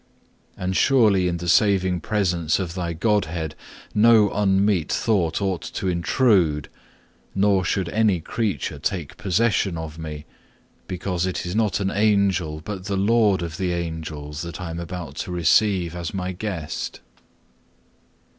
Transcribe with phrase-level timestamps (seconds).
[0.57, 3.53] And surely in the saving presence of Thy Godhead
[3.93, 6.69] no unmeet thought ought to intrude,
[7.35, 10.25] nor should any creature take possession of me,
[10.87, 14.79] because it is not an Angel but the Lord of the Angels, that I am
[14.79, 17.01] about to receive as my Guest.